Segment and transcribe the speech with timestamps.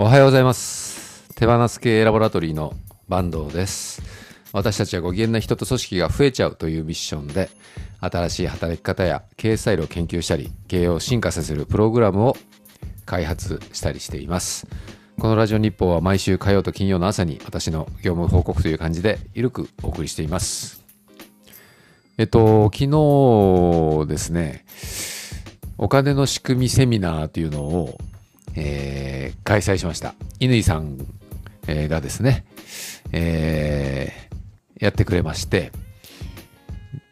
[0.00, 1.28] おはようございます。
[1.34, 2.72] 手放す系ラボラトリーの
[3.10, 4.00] 坂東です。
[4.52, 7.50] 私たちはご機嫌な人と組織が増えちゃうというミッションで、
[8.00, 12.36] 新しい働き方や経営スタイルを研究したり、経営を進化させるプログラムを
[13.06, 14.68] 開発したりしています。
[15.18, 20.84] このラジオ日報は毎週火曜と金曜の朝に私の業務報告という感じでゆるくお送りしています。
[22.18, 24.64] えっと、昨日ですね、
[25.76, 27.98] お金の仕組みセミナーというのを、
[28.56, 30.14] えー開催しました。
[30.40, 30.98] 乾さん、
[31.66, 32.44] えーがですね、
[33.12, 35.72] えーやってくれまして、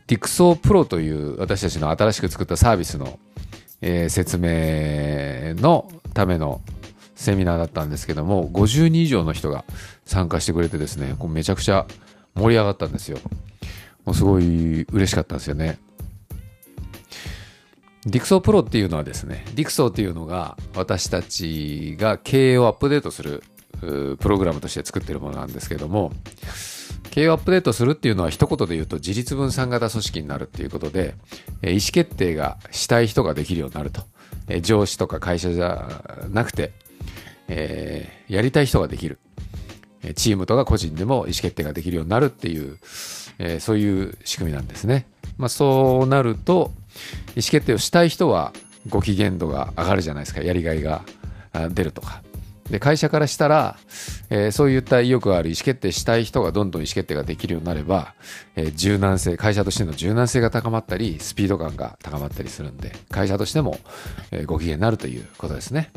[0.06, 3.18] ディクソープロという私たちの新しく作ったサービスの、
[3.80, 6.60] えー説明のための
[7.14, 9.64] セミナーだったんですけども、50人以上の人が
[10.04, 11.86] 参加してくれてですね、こうめちゃくちゃ
[12.34, 13.18] 盛り上がったんですよ。
[14.04, 15.78] もうすごい嬉しかったんですよね。
[18.06, 23.42] ディクソープロっていうのはですね、ディクソーっていうのが私たちが経営をアップデートする
[23.80, 26.12] プログラムとして作ってるものなんですけども、
[27.10, 31.14] 経営をアップデートするっていうのは一言で言うと自立分散型組織になるっていうことで、
[31.64, 34.02] 意思決定がしたい人ができるようになると。
[34.62, 36.72] 上司とか会社じゃなくて、
[37.48, 39.18] えーやりたい人ができる。
[40.14, 42.78] チームとか個人でも意思決定ができるようになるっていう、
[43.38, 45.06] えーそういう仕組みなんですね。
[45.38, 46.72] まあ、そうなると、
[47.34, 48.52] 意思決定をしたい人は
[48.88, 50.40] ご機嫌度が上がるじゃないですか。
[50.42, 51.02] やりがいが
[51.70, 52.22] 出るとか。
[52.70, 53.76] で、会社からしたら、
[54.28, 58.14] えーそういった意欲がある意思決定したい人がどんどん意思決定ができるようになれば、
[58.56, 63.78] えー柔軟性、会社としての柔軟性が高まったり、スピード感が高まったりするんで、会社としても、
[64.32, 65.90] えーご機嫌になるということですね。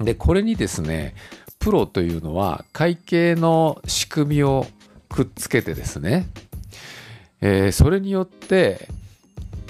[0.00, 1.14] で、これにですね、
[1.58, 4.66] プロというのは会計の仕組みを
[5.08, 6.28] くっつけてですね、
[7.40, 8.88] えーそれによって、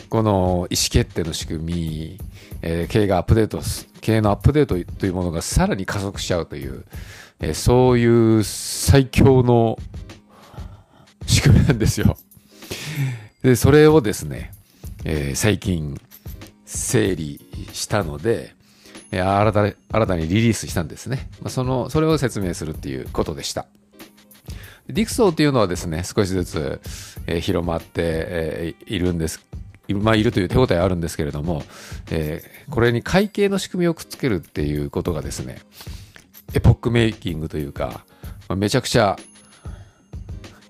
[0.08, 2.18] この意思決定の仕組み、
[2.62, 3.60] えー経営がアップデート、
[4.00, 6.84] 経営のアップデートというものがさらに加速しちゃうという、
[7.40, 9.78] えーそういう最強の
[11.26, 12.16] 仕組みなんですよ。
[13.42, 14.52] で、それをですね、
[15.04, 16.00] えー最近
[16.64, 17.40] 整理
[17.72, 18.54] したので、
[19.12, 21.28] えー新たに新たにリリースしたんですね。
[21.42, 23.66] まあ、その、それを説明するっていうことでした。
[24.88, 26.80] ディクソーっていうのはですね、少しずつ、
[27.26, 29.46] えー広まって、えーいるんです。
[29.88, 31.62] まあ、いるという手応えあるんですけれども、
[32.10, 35.58] えーこれに会計の仕組みをくっつけるっていうことがですね、
[36.54, 38.04] エポックメイキングというか、
[38.48, 39.18] まあめちゃくちゃ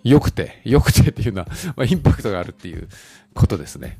[0.05, 2.89] 良くて、良くてっていうのは、 まあ、インパクトがあるっていう
[3.35, 3.99] ことですね。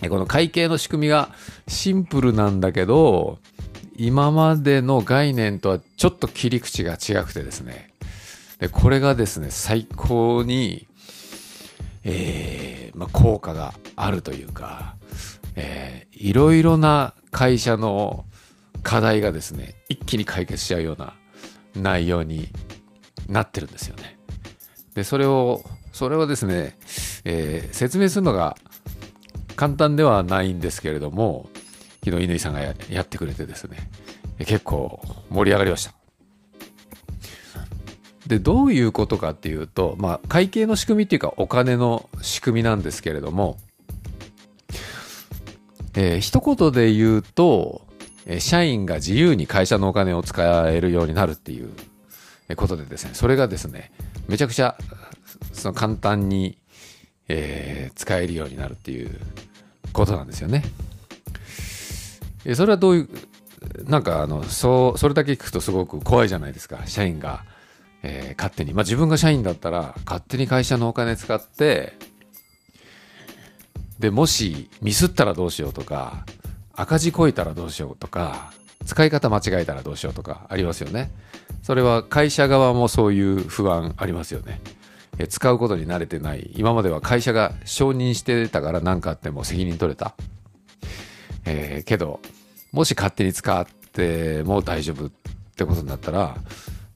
[0.00, 1.30] この会計の仕組みが
[1.66, 3.38] シンプルなんだけど、
[3.96, 7.93] 今までの概念とはちょっと切り口が違くてですね、
[8.58, 10.86] でこれがですね、最高に、
[12.04, 14.96] えーまあ、効果があるというか、
[15.56, 18.24] えーいろいろな会社の
[18.82, 21.14] 課題がですね、一気に解決しちゃうような
[21.74, 22.48] 内容に
[23.28, 24.16] なってるんですよね。
[24.94, 26.78] で、それを、それをですね、
[27.24, 28.56] えー説明するのが
[29.56, 31.50] 簡単ではないんですけれども、
[32.04, 33.90] 昨日乾さんがやってくれてですね、
[34.38, 36.03] 結構盛り上がりました。
[38.26, 43.58] で、どういうことかっていうと、まあ、会計の仕組みっていうか、お金の仕組みなんですけれども、
[45.96, 47.86] えー一言で言うと、
[48.26, 51.70] えー社員が自由に会社のお金を使えるようになるっていう
[52.56, 53.92] ことでですね、それがですね、
[54.26, 54.76] めちゃくちゃ、
[55.52, 56.58] その簡単に、
[57.28, 59.20] えー使えるようになるっていう
[59.92, 60.64] ことなんですよね。
[62.44, 63.08] えーそれはどういう、
[63.88, 66.80] なんかあの、そう、それだけ聞くとすごく怖いじゃないですか。
[66.86, 67.44] 社員が、
[68.06, 68.74] えー勝手に。
[68.74, 71.94] まあ自分が社員だったら、勝手に会社のお金使って、
[73.98, 76.26] で、もしミスったらどうしようとか、
[76.74, 78.52] 赤字こいたらどうしようとか、
[78.84, 81.10] 使い方間違えたらどうしようとかありますよね。
[81.62, 84.60] それは会社側もそういう不安ありますよね。
[85.18, 86.50] え使うことに慣れてない。
[86.56, 90.14] 今までは会社が承認してたから何かあっても責任取れた。
[91.46, 92.20] えーけど、
[92.72, 95.10] もし勝手に使っても大丈夫っ
[95.56, 96.36] てことになったら、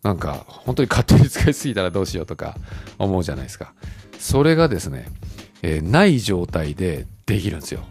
[0.09, 2.57] なんか本当に勝手に使いすぎたらどうしようとか
[2.99, 3.75] 思うじゃないですか。
[4.19, 5.05] それがですね、
[5.61, 7.83] えーない状態でできるんですよ。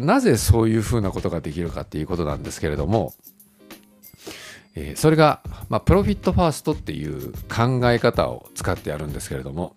[0.00, 3.14] なぜそういうふうなことができるかっていうことなんですけれども、
[4.74, 9.76] えーそれが、まあ、プロフィットファーストっていう考え方を使ってやるんですけれども、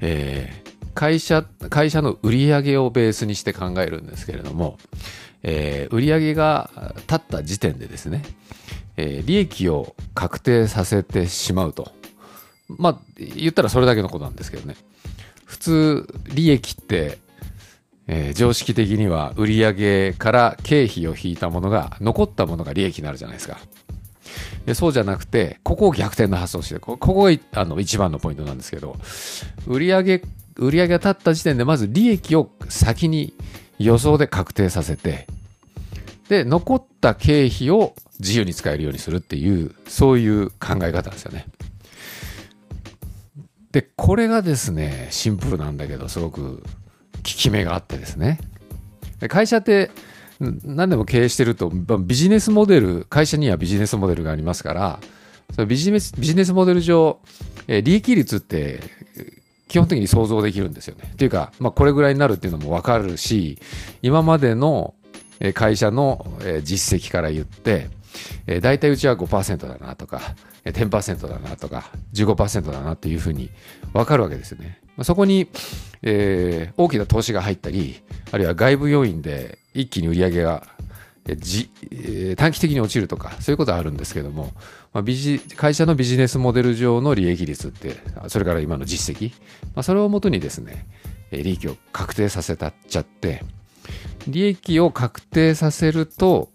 [0.00, 4.76] えー会社、会社の売り上げをベースにして考えるんですけれども、
[5.42, 8.22] えー売り上げが立った時点でですね、
[8.96, 11.92] えー利益を確定させてしまうと。
[12.68, 14.76] まあ、言ったらそれだけのことなんですけどね。
[15.44, 17.18] 普通、利益って、
[18.06, 23.58] えー常識的には売上から経費を引いたものが残ったものが利益になるじゃないですか。
[24.66, 28.96] でそうじゃなくてここを逆転の発想してここがあの一番のポイントなんですけど
[29.66, 30.22] 売上
[30.56, 33.34] 売上が立った時点でまず利益を先に
[33.78, 35.26] 予想で確定させて
[36.32, 41.44] で残った経費を自由に使えるようにするっていうそういう考え方ですよね。
[43.70, 46.62] でこれがですねシンプルなんだけどすごく効
[47.22, 48.38] き目があってですね
[49.28, 49.90] 会社って
[50.64, 55.00] 何でも経営してるとビジネスモデル会社にはビジネスモデルがありますから
[55.54, 57.20] そのビジネスビジネスモデル上
[57.66, 58.80] 利益率って
[59.68, 61.10] 基本的に想像できるんですよね。
[61.12, 63.58] っていうか、まあ、これぐらいになるっていうのも分かるし
[64.02, 64.94] 今までの
[65.52, 66.26] 会社の
[66.62, 67.88] 実績から言って、
[68.46, 70.20] えー、大体うちは5%だなとか
[70.64, 73.50] 10%だなとか15%だなっていうふうに
[73.92, 74.80] 分かるわけですよね。
[75.02, 75.48] そこに、
[76.02, 80.66] えー大きな投資が入ったりあるいは外部要因で一気に売り上げが
[81.26, 84.52] えー短期的に落ちるとかそういうことはあるんですけども、
[84.92, 87.96] まあ、ビジ会社のビジネスモデル上の利益率って
[88.28, 89.32] それから今の実績、
[89.74, 90.86] まあ、それをもとにですね
[91.30, 93.42] 利益を確定させたっちゃって
[94.28, 96.50] 利益を確定させると、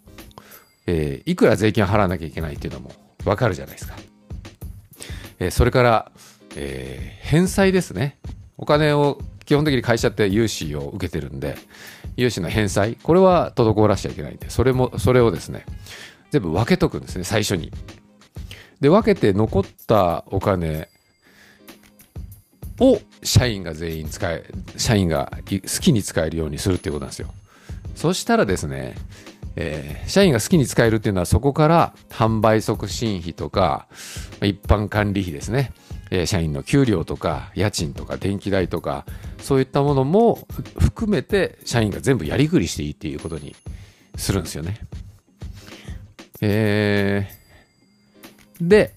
[0.86, 2.92] えーいくら税金を払わなきゃいけないっていうのも
[3.24, 3.96] 分かるじゃないですか。
[5.40, 6.12] えーそれから、
[6.56, 8.18] えー返済ですね。
[8.58, 11.58] お金を基本的に会社って融資を受けてるんで、
[12.18, 15.66] 融資の返済、これは滞らしちゃいけないんで、それも、それをですね、
[16.32, 17.72] 全部分けとくんですね、最初に。
[18.82, 20.90] で、分けて残ったお金
[22.80, 27.34] を社員が全員使え、社員が好きに使えるようにするっていうことなんですよ。
[27.98, 28.96] そしたらですね、
[29.56, 33.88] えー社員が好きに使えるっていうのはそこから販売促進費とか
[34.42, 35.74] 一般管理費ですね、
[36.12, 39.06] えー社員の給料とか家賃とか電気代とか
[39.40, 40.48] そういったものも
[40.78, 43.56] 含めて社員が全部やりくりしていいっていうことに
[44.16, 44.80] するんですよね。
[46.42, 48.94] えーで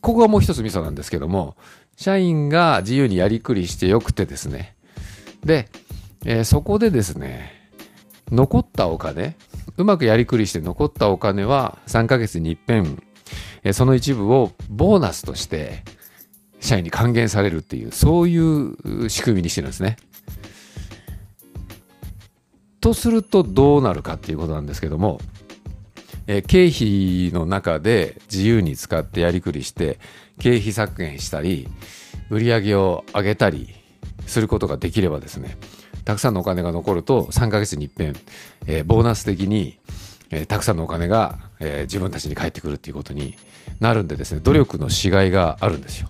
[0.00, 1.56] ここがもう一つミソなんですけども
[1.96, 4.76] 社員が自由にやりくりしてよくてですね
[5.44, 5.68] で、
[6.24, 7.70] えーそこでですね
[8.30, 9.36] 残ったお金
[9.76, 13.02] うまくやりくりして残ったお金は3ヶ月に一遍
[13.62, 15.84] えーその一部をボーナスとして
[16.60, 19.96] 社員に還元されるっていうそういう仕組みにしてるんですね。
[22.80, 25.20] とするとどうなるかっていうことなんですけども、
[26.26, 29.98] えー経費の中で自由に使ってやりくりして
[30.38, 31.68] 経費削減したり
[32.30, 33.68] 売り上げを上げたり
[34.26, 35.56] することができればですね
[36.04, 38.14] たくさんのお金が残ると3ヶ月に一遍、
[38.66, 39.78] えーボーナス的に、
[40.30, 43.34] えーたくさんのお金が、えー自分たちに返ってくるっていうことに
[43.80, 46.08] なるんでですね努力のしがいがあるんですよ。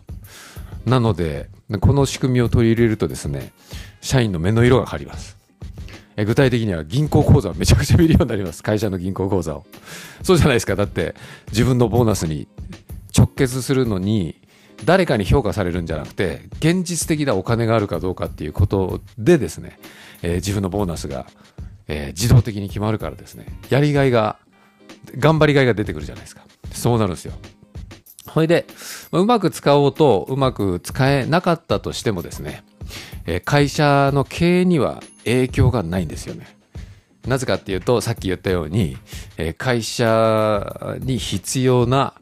[0.87, 1.49] なので
[1.81, 3.53] この仕組みを取り入れるとですね
[4.01, 5.39] 社員の目の色が変わります。
[6.17, 8.63] え具体的には銀行口座をめちゃくちゃ見るようになります。
[8.63, 9.65] 会社の銀行口座を。
[10.23, 10.77] そうじゃないですか。
[10.77, 11.15] だって
[11.49, 12.49] 自分のボーナスに
[13.17, 14.37] 直結するのに
[14.85, 19.79] 誰かに評価されるんじゃなくて現実的なお金があるかどうかっていうことでですね、
[20.23, 21.27] えー自分のボーナスが、
[21.89, 24.39] えー自動的に決まるからですねやりがいが
[25.19, 26.43] 頑張りがいが出てくるじゃないですか。
[26.73, 27.33] そうなるんですよ。
[28.33, 28.67] それで
[29.11, 32.65] うまく使おうとうまく使えなかったとしてもですね、
[33.27, 36.57] えー会社の経営には影響がないんですよね。
[37.27, 38.97] なぜかっていうとさっき言ったように、
[39.37, 42.15] え会社に必要な、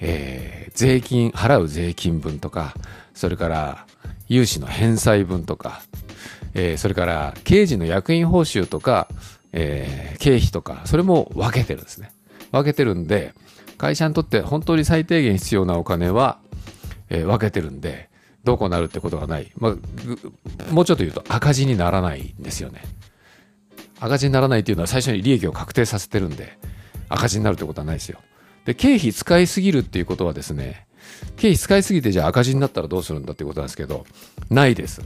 [0.00, 2.72] えー税金払う税金分とか
[3.12, 3.86] それから
[4.28, 5.82] 融資の返済分とか、
[6.54, 9.08] えーそれから刑事の役員報酬とか、
[9.52, 12.12] えー経費とかそれも分けてるんですね。
[12.52, 13.34] 分けてるんで
[13.76, 16.38] 会社にとって本当に最低限必要なお金は、
[17.10, 18.08] えー分けてるんで
[18.44, 22.82] どうこうなるってことがない、まあ、もうちょっと言うと赤字にならないんですよね。
[23.98, 26.56] 赤字にならないっていうのは最初に利益を確定させてるんで
[27.08, 28.20] 赤字になるってことはないですよ。
[28.64, 30.86] で経費使いすぎるっていうことはですね
[31.36, 34.04] 経費使いすぎてじゃあ赤字になったらどうするんだっていうことなんですけど
[34.50, 35.02] ないです。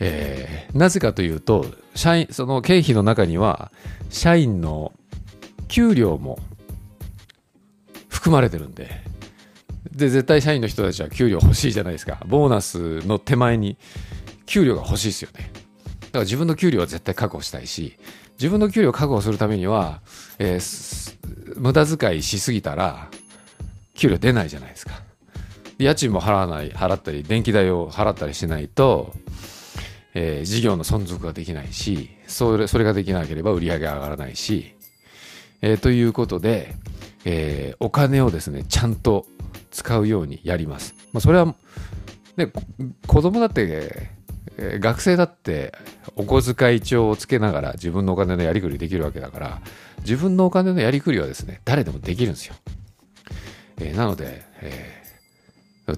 [0.00, 3.70] えーなぜかというと社員その経費の中には
[4.08, 4.92] 社員の
[5.68, 6.38] 給料も
[8.08, 9.02] 含まれてるんで。
[9.90, 12.22] で絶対社員の人たちは給料欲しいじゃないですか。
[12.26, 13.76] ボーナスの手前に
[14.46, 15.50] 給料が欲しいですよね。
[15.52, 17.98] だから自分の給料は絶対確保したいし
[18.38, 20.00] 自分の給料を確保するためには、
[20.38, 21.11] えー
[21.56, 23.08] 無駄遣いしすぎたら
[23.94, 25.02] 給料出ないじゃないですか。
[25.78, 29.12] 家賃も払わない払ったり電気代を払ったりしないと、
[30.14, 34.74] えー事業の存続ができないしそれそれができなければ売り上げ上がらないし、
[35.60, 36.74] えーということで、
[37.24, 39.26] えーお金をですねちゃんと
[39.70, 41.54] 使うようにやります、まあ、それは、
[42.36, 42.52] ね、
[43.06, 44.10] 子供だって
[44.58, 45.72] え学生だって
[46.16, 49.60] お小遣い帳をつけながら自分のお金のやりくりできるわけだから
[50.00, 52.54] 自分のお金のやりくりはですね誰でもできるんですよ、
[53.78, 55.02] えーなので、えー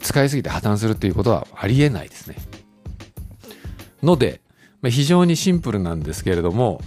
[0.01, 2.37] 使いすぎて破綻するっていうことはありえないですね。
[4.03, 4.41] ので、
[4.81, 6.81] まあ非常にシンプルなんですけれども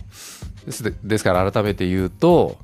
[0.66, 2.58] ですですから改めて言うと、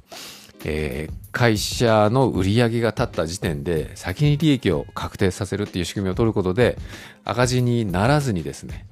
[0.66, 6.78] えー会社の売り上げが立った時点で先に利益を確定させるっていう仕組みを取ることで
[7.26, 8.86] 赤字にならずにですね、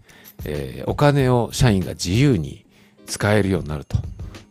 [0.46, 2.66] えーお金を社員が自由に
[3.06, 3.98] 使えるようになると。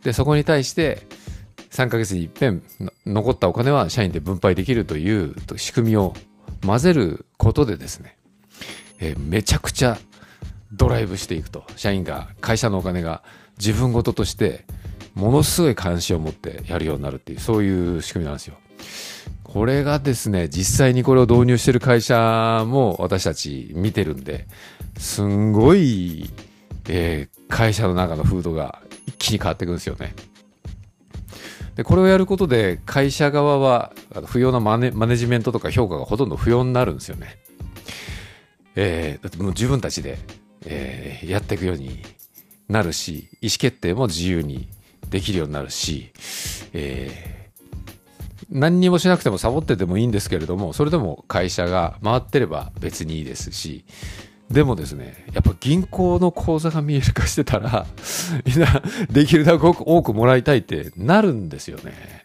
[0.03, 1.07] で、そこに対して
[1.71, 2.63] 3ヶ月に一遍
[3.05, 6.13] 残ったお金は社員で分配できるという仕組みを
[6.65, 8.17] 混ぜることでですね、
[8.99, 9.97] えーめちゃくちゃ
[10.71, 11.65] ドライブしていくと。
[11.75, 13.23] 社員が、会社のお金が
[13.57, 14.65] 自分事として
[15.13, 18.55] ものすごい関心を持ってやるようになるっていう、そういう仕組みなんですよ。
[19.43, 24.47] これがですね、実際にこれを導入してる会社も私たち見てるんで、
[24.97, 26.29] すんごい、
[26.87, 30.15] えー会社の中の風土が一気に変わっていくんですよね。
[31.75, 33.91] で、これをやることで会社側は
[34.27, 37.37] 不要なマネマネジメントとか評価がほとんど不要になるんですよね。
[38.75, 40.17] えーだってもう自分たちで、
[40.65, 42.01] えーやっていくように
[42.69, 44.69] なるし、意思決定も自由に
[45.09, 46.13] できるようになるし、
[46.71, 47.41] えー
[48.49, 53.85] 何にもしなくてもサボっててもいいんですけれども、それでも会社が回ってれば別にいいですし、
[54.51, 57.85] でもですね、やっぱ銀行の口座が見える化してたら、
[58.45, 62.23] みんなできるだけ多くもらいたいってなるんですよね。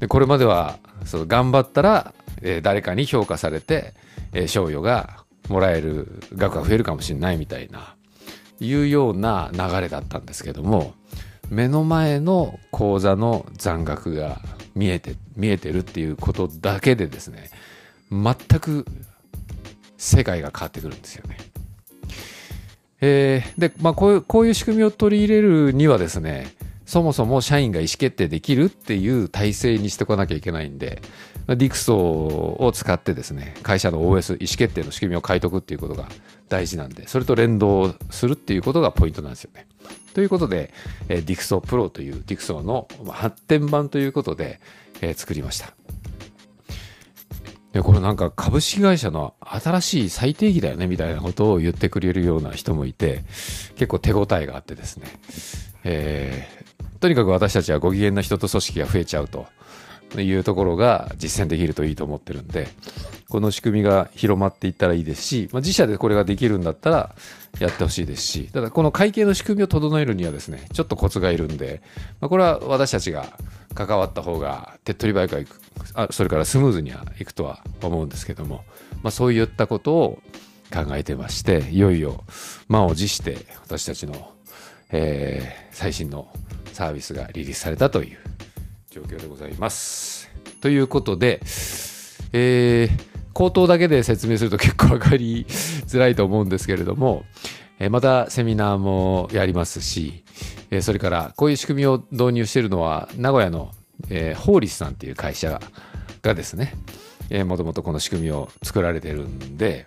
[0.00, 3.94] でこれまではその頑張ったら、えー誰かに評価されて、
[4.32, 7.94] えー賞与がもらえる額が増えるかもしれないみたいな
[8.60, 10.94] いうような流れだったんですけども
[11.50, 14.40] 目の前の口座の残額が
[14.74, 17.50] 見えて見えてるっていうことだけでですね
[18.10, 18.86] 全く
[20.00, 21.36] 世界が変わってくるんですよね。
[23.02, 26.54] えーで、まあ、こういう、こういう仕組みを取り入れるにはですね、
[26.86, 31.02] そもそも社員が意思決定できるっていう体制にしておかなきゃいけないんで、
[31.46, 36.08] まディクソを使ってですね、会社の OS、意思決定の仕組みを変えとくっていうことが
[36.48, 39.66] 大事なんで、それと連動するっていうことがポイントなんですよね。
[40.14, 40.72] ということで、
[41.08, 44.60] え、ディクソプロというディクソの発展版ということで、
[45.00, 45.74] えー作りました。
[47.72, 53.22] でこれなんか株式会社の新しい最低義だよねみたいなことを言ってくれるような人もいて
[53.76, 55.06] 結構手応えがあってですね、
[55.84, 56.60] えー
[57.00, 59.46] とにかく私たちはご機嫌な人と組織が増えちゃうと
[60.20, 62.68] いうところが実践できるといいと思ってるんで
[63.30, 67.14] この仕組みが広まっていったらいいですし、まあ、自社でこれができるんだったら
[67.58, 71.80] やってほしいですしただこの会計の仕組みを整えるにはですねちょっとコツがいるんで、
[72.20, 73.38] まあ、これは私たちが
[73.74, 75.60] 関わった方が手っ取り早くいく
[75.94, 78.64] あそれからスムーズにはいくとは思うんですけども、
[79.02, 80.18] まあ、そういったことを
[80.72, 82.24] 考えてましていよいよ
[82.68, 84.32] 満を持して私たちの、
[84.90, 86.28] えー最新の
[86.74, 88.18] サービスがリリースされたという
[88.90, 90.28] 状況でございます。
[90.60, 91.40] ということで、
[92.34, 97.24] えー口頭だけで説明すると結構分かりづらいと思うんですけれども、
[97.78, 100.24] えーまたセミナーもやりますし、
[100.70, 103.72] えーそれからこういう仕組みを導入しているのは名古屋の、
[104.08, 105.60] えーホーリスさんっていう会社
[106.22, 106.74] がですね、
[107.30, 109.86] えーもともとこの仕組みを作られてるんで、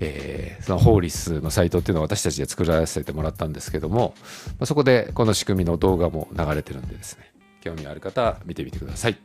[0.00, 4.14] えーそのホーリスのサイトっていうのを私たちで作らせてもらったんですけども、
[4.58, 9.16] まあそこでこの仕組みの動画も流れてるんでですね、興味ある方は見てみてください。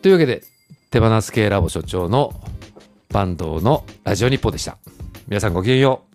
[0.00, 0.42] というわけで、
[0.94, 2.32] 手放す系ラボ所長の
[3.10, 4.78] 坂東のラジオ日報でした。
[5.26, 6.13] 皆さんごきげんよう。